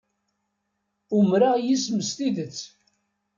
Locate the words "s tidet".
2.09-2.57